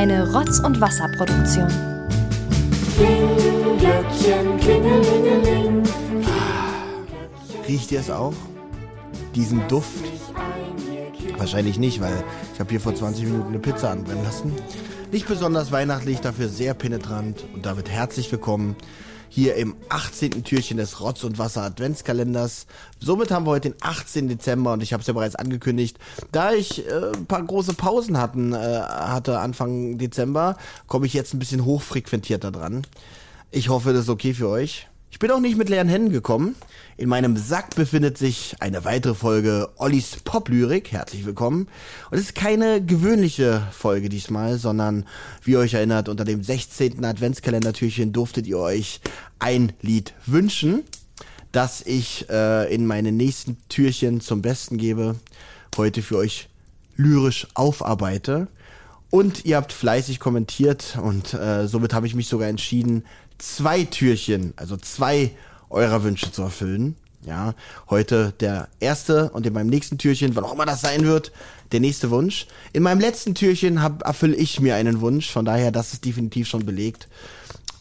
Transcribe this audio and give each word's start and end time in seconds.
Eine 0.00 0.32
Rotz- 0.32 0.60
und 0.60 0.80
Wasserproduktion. 0.80 1.68
Riecht 7.68 7.92
ihr 7.92 8.00
es 8.00 8.08
auch? 8.08 8.32
Diesen 9.34 9.68
Duft? 9.68 10.02
Wahrscheinlich 11.36 11.78
nicht, 11.78 12.00
weil 12.00 12.14
ich 12.54 12.60
habe 12.60 12.70
hier 12.70 12.80
vor 12.80 12.94
20 12.94 13.26
Minuten 13.26 13.48
eine 13.48 13.58
Pizza 13.58 13.90
anbrennen 13.90 14.24
lassen. 14.24 14.54
Nicht 15.12 15.28
besonders 15.28 15.70
weihnachtlich, 15.70 16.20
dafür 16.20 16.48
sehr 16.48 16.72
penetrant 16.72 17.44
und 17.52 17.66
damit 17.66 17.90
herzlich 17.90 18.32
willkommen 18.32 18.76
hier 19.30 19.54
im 19.54 19.76
18. 19.88 20.44
Türchen 20.44 20.76
des 20.76 21.00
Rotz 21.00 21.24
und 21.24 21.38
Wasser 21.38 21.62
Adventskalenders. 21.62 22.66
Somit 22.98 23.30
haben 23.30 23.46
wir 23.46 23.52
heute 23.52 23.70
den 23.70 23.78
18. 23.80 24.28
Dezember 24.28 24.74
und 24.74 24.82
ich 24.82 24.92
habe 24.92 25.00
es 25.00 25.06
ja 25.06 25.14
bereits 25.14 25.36
angekündigt, 25.36 25.98
da 26.32 26.52
ich 26.52 26.86
äh, 26.86 27.12
ein 27.14 27.26
paar 27.26 27.42
große 27.42 27.74
Pausen 27.74 28.18
hatten, 28.18 28.52
äh, 28.52 28.56
hatte 28.56 29.38
Anfang 29.38 29.96
Dezember, 29.96 30.58
komme 30.88 31.06
ich 31.06 31.14
jetzt 31.14 31.32
ein 31.32 31.38
bisschen 31.38 31.64
hochfrequentierter 31.64 32.50
dran. 32.50 32.82
Ich 33.52 33.68
hoffe, 33.68 33.92
das 33.92 34.02
ist 34.02 34.08
okay 34.10 34.34
für 34.34 34.48
euch. 34.48 34.89
Ich 35.12 35.18
bin 35.18 35.30
auch 35.32 35.40
nicht 35.40 35.58
mit 35.58 35.68
leeren 35.68 35.88
Händen 35.88 36.12
gekommen. 36.12 36.54
In 36.96 37.08
meinem 37.08 37.36
Sack 37.36 37.74
befindet 37.74 38.16
sich 38.16 38.54
eine 38.60 38.84
weitere 38.84 39.14
Folge 39.14 39.68
Ollis 39.76 40.16
Pop-Lyrik. 40.24 40.92
Herzlich 40.92 41.26
willkommen. 41.26 41.66
Und 42.10 42.18
es 42.18 42.26
ist 42.26 42.34
keine 42.36 42.80
gewöhnliche 42.82 43.66
Folge 43.72 44.08
diesmal, 44.08 44.56
sondern, 44.56 45.04
wie 45.42 45.52
ihr 45.52 45.58
euch 45.58 45.74
erinnert, 45.74 46.08
unter 46.08 46.24
dem 46.24 46.44
16. 46.44 47.04
Adventskalendertürchen 47.04 48.12
durftet 48.12 48.46
ihr 48.46 48.58
euch 48.58 49.00
ein 49.40 49.72
Lied 49.82 50.14
wünschen, 50.26 50.84
das 51.50 51.82
ich 51.84 52.30
äh, 52.30 52.72
in 52.72 52.86
meine 52.86 53.10
nächsten 53.10 53.56
Türchen 53.68 54.20
zum 54.20 54.42
Besten 54.42 54.78
gebe, 54.78 55.16
heute 55.76 56.02
für 56.02 56.18
euch 56.18 56.48
lyrisch 56.96 57.48
aufarbeite. 57.54 58.46
Und 59.10 59.44
ihr 59.44 59.56
habt 59.56 59.72
fleißig 59.72 60.20
kommentiert 60.20 60.96
und 61.02 61.34
äh, 61.34 61.66
somit 61.66 61.92
habe 61.94 62.06
ich 62.06 62.14
mich 62.14 62.28
sogar 62.28 62.48
entschieden, 62.48 63.02
zwei 63.40 63.84
Türchen, 63.84 64.52
also 64.56 64.76
zwei 64.76 65.32
eurer 65.68 66.02
Wünsche 66.02 66.30
zu 66.32 66.42
erfüllen. 66.42 66.96
Ja, 67.26 67.54
heute 67.90 68.32
der 68.40 68.68
erste 68.80 69.28
und 69.30 69.46
in 69.46 69.52
meinem 69.52 69.68
nächsten 69.68 69.98
Türchen, 69.98 70.34
wann 70.34 70.44
auch 70.44 70.54
immer 70.54 70.64
das 70.64 70.80
sein 70.80 71.04
wird, 71.04 71.32
der 71.70 71.80
nächste 71.80 72.10
Wunsch. 72.10 72.46
In 72.72 72.82
meinem 72.82 73.00
letzten 73.00 73.34
Türchen 73.34 73.76
erfülle 73.76 74.36
ich 74.36 74.60
mir 74.60 74.74
einen 74.76 75.02
Wunsch, 75.02 75.30
von 75.30 75.44
daher, 75.44 75.70
das 75.70 75.92
ist 75.92 76.06
definitiv 76.06 76.48
schon 76.48 76.64
belegt. 76.64 77.08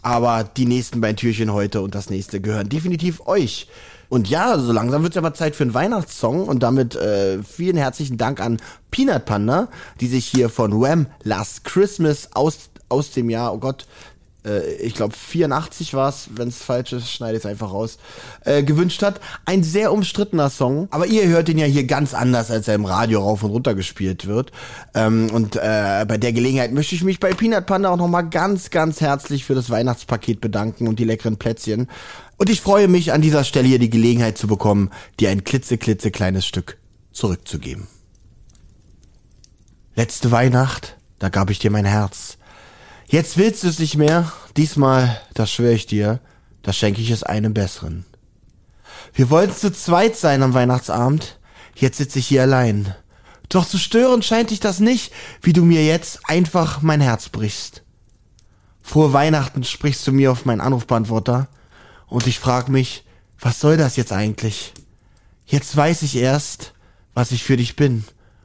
Aber 0.01 0.43
die 0.43 0.65
nächsten 0.65 0.99
beiden 0.99 1.15
Türchen 1.15 1.53
heute 1.53 1.81
und 1.81 1.95
das 1.95 2.09
nächste 2.09 2.41
gehören 2.41 2.67
definitiv 2.67 3.27
euch. 3.27 3.67
Und 4.09 4.27
ja, 4.27 4.57
so 4.57 4.73
langsam 4.73 5.03
wird 5.03 5.13
es 5.13 5.17
aber 5.17 5.33
Zeit 5.33 5.55
für 5.55 5.63
einen 5.63 5.73
Weihnachtssong 5.73 6.47
und 6.47 6.63
damit 6.63 6.95
äh, 6.95 7.41
vielen 7.43 7.77
herzlichen 7.77 8.17
Dank 8.17 8.41
an 8.41 8.57
Peanut 8.91 9.25
Panda, 9.25 9.69
die 10.01 10.07
sich 10.07 10.25
hier 10.25 10.49
von 10.49 10.81
Wham 10.81 11.07
Last 11.23 11.63
Christmas 11.63 12.29
aus, 12.33 12.69
aus 12.89 13.11
dem 13.11 13.29
Jahr, 13.29 13.53
oh 13.53 13.59
Gott, 13.59 13.85
äh, 14.45 14.73
ich 14.75 14.95
glaube 14.95 15.13
84 15.15 15.93
war 15.93 16.09
es, 16.09 16.29
wenn 16.35 16.47
es 16.47 16.63
falsch 16.63 16.93
ist, 16.93 17.11
schneide 17.11 17.37
ich 17.37 17.43
es 17.43 17.49
einfach 17.49 17.71
raus, 17.71 17.97
äh, 18.45 18.63
gewünscht 18.63 19.03
hat. 19.03 19.19
Ein 19.45 19.63
sehr 19.63 19.91
umstrittener 19.91 20.49
Song, 20.49 20.87
aber 20.91 21.07
ihr 21.07 21.27
hört 21.27 21.49
ihn 21.49 21.57
ja 21.57 21.65
hier 21.65 21.85
ganz 21.85 22.13
anders, 22.13 22.51
als 22.51 22.67
er 22.67 22.75
im 22.75 22.85
Radio 22.85 23.21
rauf 23.21 23.43
und 23.43 23.51
runter 23.51 23.75
gespielt 23.75 24.27
wird. 24.27 24.51
Ähm, 24.93 25.29
und 25.33 25.55
äh, 25.55 26.05
bei 26.07 26.17
der 26.17 26.33
Gelegenheit 26.33 26.71
möchte 26.71 26.95
ich 26.95 27.03
mich 27.03 27.19
bei 27.19 27.33
Peanut 27.33 27.65
Panda 27.65 27.89
auch 27.89 27.97
nochmal 27.97 28.29
ganz, 28.29 28.69
ganz 28.69 29.01
herzlich 29.01 29.45
für 29.45 29.55
das 29.55 29.69
Weihnachtspaket 29.69 30.41
bedanken 30.41 30.87
und 30.87 30.99
die 30.99 31.05
leckeren 31.05 31.37
Plätzchen. 31.37 31.87
Und 32.37 32.49
ich 32.49 32.61
freue 32.61 32.87
mich 32.87 33.11
an 33.11 33.21
dieser 33.21 33.43
Stelle 33.43 33.67
hier 33.67 33.79
die 33.79 33.89
Gelegenheit 33.89 34.37
zu 34.37 34.47
bekommen, 34.47 34.91
dir 35.19 35.29
ein 35.29 35.43
klitze, 35.43 35.77
kleines 35.77 36.45
Stück 36.45 36.77
zurückzugeben. 37.11 37.87
Letzte 39.95 40.31
Weihnacht, 40.31 40.95
da 41.19 41.27
gab 41.27 41.49
ich 41.49 41.59
dir 41.59 41.71
mein 41.71 41.83
Herz 41.83 42.38
Jetzt 43.11 43.37
willst 43.37 43.63
du 43.63 43.67
es 43.67 43.79
nicht 43.79 43.97
mehr. 43.97 44.31
Diesmal, 44.55 45.19
das 45.33 45.51
schwöre 45.51 45.73
ich 45.73 45.87
dir, 45.87 46.19
da 46.61 46.71
schenke 46.71 47.01
ich 47.01 47.09
es 47.09 47.23
einem 47.23 47.55
besseren. 47.55 48.05
Wir 49.13 49.31
wollten 49.31 49.55
zu 49.55 49.71
zweit 49.73 50.15
sein 50.15 50.43
am 50.43 50.53
Weihnachtsabend. 50.53 51.39
Jetzt 51.73 51.97
sitze 51.97 52.19
ich 52.19 52.27
hier 52.27 52.43
allein. 52.43 52.93
Doch 53.49 53.67
zu 53.67 53.79
stören 53.79 54.21
scheint 54.21 54.51
dich 54.51 54.59
das 54.59 54.79
nicht, 54.79 55.11
wie 55.41 55.53
du 55.53 55.65
mir 55.65 55.83
jetzt 55.83 56.19
einfach 56.29 56.83
mein 56.83 57.01
Herz 57.01 57.29
brichst. 57.29 57.83
Vor 58.79 59.11
Weihnachten 59.11 59.63
sprichst 59.63 60.05
du 60.05 60.11
mir 60.11 60.31
auf 60.31 60.45
meinen 60.45 60.61
Anrufbeantworter 60.61 61.47
und 62.05 62.27
ich 62.27 62.37
frag 62.37 62.69
mich, 62.69 63.05
was 63.39 63.59
soll 63.59 63.75
das 63.75 63.95
jetzt 63.95 64.13
eigentlich? 64.13 64.75
Jetzt 65.47 65.75
weiß 65.75 66.03
ich 66.03 66.15
erst, 66.15 66.75
was 67.15 67.31
ich 67.31 67.43
für 67.43 67.57
dich 67.57 67.75
bin 67.75 68.03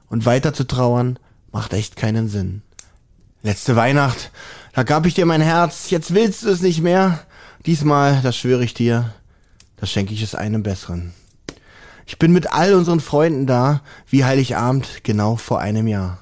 und 0.08 0.24
weiter 0.24 0.54
zu 0.54 0.66
trauern 0.66 1.18
macht 1.52 1.74
echt 1.74 1.96
keinen 1.96 2.30
Sinn. 2.30 2.62
Letzte 3.44 3.76
Weihnacht, 3.76 4.30
da 4.72 4.84
gab 4.84 5.04
ich 5.04 5.12
dir 5.12 5.26
mein 5.26 5.42
Herz, 5.42 5.90
jetzt 5.90 6.14
willst 6.14 6.44
du 6.44 6.48
es 6.48 6.62
nicht 6.62 6.80
mehr. 6.80 7.20
Diesmal, 7.66 8.22
das 8.22 8.38
schwöre 8.38 8.64
ich 8.64 8.72
dir, 8.72 9.12
das 9.76 9.90
schenke 9.90 10.14
ich 10.14 10.22
es 10.22 10.34
einem 10.34 10.62
Besseren. 10.62 11.12
Ich 12.06 12.18
bin 12.18 12.32
mit 12.32 12.54
all 12.54 12.72
unseren 12.72 13.00
Freunden 13.00 13.46
da, 13.46 13.82
wie 14.08 14.24
Heiligabend, 14.24 15.04
genau 15.04 15.36
vor 15.36 15.60
einem 15.60 15.86
Jahr. 15.86 16.20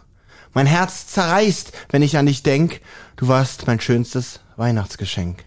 Mein 0.52 0.66
Herz 0.66 1.06
zerreißt, 1.06 1.70
wenn 1.90 2.02
ich 2.02 2.18
an 2.18 2.26
dich 2.26 2.42
denk, 2.42 2.80
du 3.14 3.28
warst 3.28 3.68
mein 3.68 3.78
schönstes 3.78 4.40
Weihnachtsgeschenk. 4.56 5.44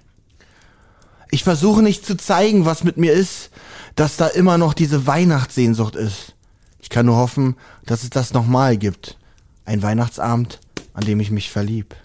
Ich 1.29 1.43
versuche 1.43 1.83
nicht 1.83 2.05
zu 2.05 2.15
zeigen, 2.15 2.63
was 2.63 2.85
mit 2.85 2.95
mir 2.95 3.11
ist, 3.11 3.49
dass 3.95 4.15
da 4.15 4.27
immer 4.27 4.57
noch 4.57 4.75
diese 4.75 5.07
Weihnachtssehnsucht 5.07 5.97
ist. 5.97 6.35
Ich 6.79 6.87
kann 6.87 7.05
nur 7.05 7.17
hoffen, 7.17 7.57
dass 7.85 8.03
es 8.03 8.11
das 8.11 8.31
nochmal 8.31 8.77
gibt. 8.77 9.17
Ein 9.65 9.81
Weihnachtsabend, 9.81 10.61
an 10.95 11.03
dem 11.03 11.19
ich 11.19 11.29
mich 11.29 11.51
verlieb. 11.51 11.95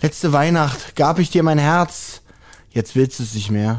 Letzte 0.00 0.32
Weihnacht 0.32 0.94
gab 0.94 1.18
ich 1.18 1.28
dir 1.28 1.42
mein 1.42 1.58
Herz, 1.58 2.22
jetzt 2.70 2.94
willst 2.94 3.18
du 3.18 3.24
es 3.24 3.34
nicht 3.34 3.50
mehr. 3.50 3.76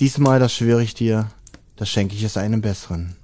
Diesmal, 0.00 0.40
das 0.40 0.52
schwöre 0.52 0.82
ich 0.82 0.94
dir, 0.94 1.30
das 1.76 1.88
schenke 1.88 2.16
ich 2.16 2.24
es 2.24 2.36
einem 2.36 2.60
besseren. 2.60 3.16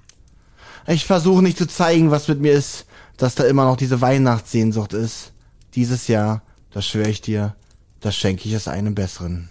Ich 0.87 1.05
versuche 1.05 1.43
nicht 1.43 1.57
zu 1.57 1.67
zeigen, 1.67 2.11
was 2.11 2.29
mit 2.29 2.39
mir 2.39 2.53
ist, 2.53 2.85
dass 3.17 3.35
da 3.35 3.43
immer 3.43 3.65
noch 3.65 3.77
diese 3.77 4.01
Weihnachtssehnsucht 4.01 4.93
ist. 4.93 5.33
Dieses 5.75 6.07
Jahr, 6.07 6.41
das 6.71 6.85
schwöre 6.85 7.09
ich 7.09 7.21
dir, 7.21 7.55
das 7.99 8.15
schenke 8.15 8.47
ich 8.47 8.53
es 8.53 8.67
einem 8.69 8.95
besseren. 8.95 9.49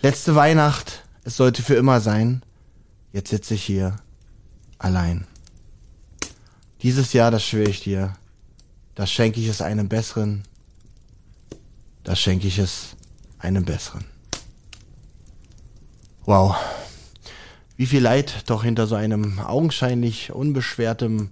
Letzte 0.00 0.36
Weihnacht, 0.36 1.04
es 1.24 1.36
sollte 1.36 1.62
für 1.62 1.74
immer 1.74 2.00
sein. 2.00 2.42
Jetzt 3.12 3.30
sitze 3.30 3.54
ich 3.54 3.64
hier, 3.64 3.96
allein. 4.78 5.26
Dieses 6.82 7.12
Jahr, 7.12 7.30
das 7.30 7.44
schwöre 7.44 7.68
ich 7.68 7.82
dir, 7.82 8.14
das 9.00 9.10
schenke 9.10 9.40
ich 9.40 9.48
es 9.48 9.62
einem 9.62 9.88
Besseren, 9.88 10.42
das 12.04 12.20
schenke 12.20 12.46
ich 12.46 12.58
es 12.58 12.96
einem 13.38 13.64
Besseren. 13.64 14.04
Wow. 16.26 16.54
Wie 17.78 17.86
viel 17.86 18.02
Leid 18.02 18.42
doch 18.50 18.62
hinter 18.62 18.86
so 18.86 18.96
einem 18.96 19.38
augenscheinlich 19.38 20.32
unbeschwertem 20.32 21.30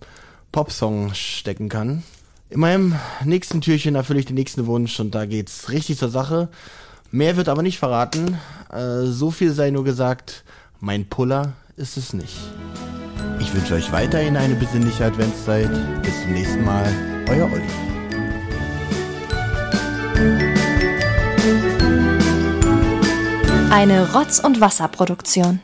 Popsong 0.51 1.13
stecken 1.13 1.69
kann. 1.69 2.05
In 2.49 2.61
meinem 2.61 2.95
nächsten 3.23 3.61
Türchen 3.61 3.97
erfülle 3.97 4.21
ich 4.21 4.25
den 4.27 4.37
nächsten 4.37 4.65
Wunsch 4.65 4.99
und 4.99 5.15
da 5.15 5.27
geht's 5.27 5.69
richtig 5.69 5.99
zur 5.99 6.09
Sache. 6.09 6.49
Mehr 7.11 7.37
wird 7.37 7.51
aber 7.51 7.61
nicht 7.61 7.79
verraten. 7.79 8.39
Äh, 8.73 9.03
so 9.05 9.31
viel 9.31 9.53
sei 9.53 9.69
nur 9.73 9.85
gesagt, 9.85 10.43
mein 10.81 11.07
Puller 11.07 11.53
ist 11.77 11.99
es 11.99 12.15
nicht. 12.15 12.39
Ich 13.41 13.53
wünsche 13.53 13.75
euch 13.75 13.93
weiterhin 13.93 14.39
eine 14.39 14.55
besinnliche 14.55 15.05
Adventszeit. 15.05 15.71
Bis 16.03 16.23
zum 16.23 16.33
nächsten 16.33 16.65
Mal. 16.65 17.18
Euer 17.31 17.51
Olli. 17.53 17.63
Eine 23.71 24.13
Rotz- 24.15 24.41
und 24.41 24.61
Wasserproduktion. 24.61 25.61